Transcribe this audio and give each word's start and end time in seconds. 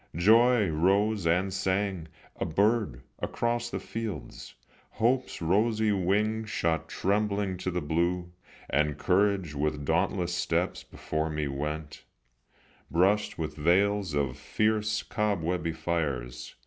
Joy 0.15 0.67
rose 0.67 1.27
and 1.27 1.53
sang, 1.53 2.07
a 2.37 2.43
bird, 2.43 3.03
across 3.19 3.69
the 3.69 3.77
fields, 3.79 4.55
Hope's 4.93 5.43
rosy 5.43 5.91
wings 5.91 6.49
shot 6.49 6.87
trembling 6.89 7.55
to 7.57 7.69
the 7.69 7.83
blue, 7.83 8.31
And 8.67 8.97
Courage 8.97 9.53
with 9.53 9.85
dauntless 9.85 10.33
steps 10.33 10.83
before 10.83 11.29
me 11.29 11.47
went, 11.47 12.03
Brushing 12.89 13.45
the 13.45 13.55
veils 13.61 14.15
of 14.15 14.37
fierce 14.39 15.03
cobwebby 15.03 15.73
fires. 15.73 16.55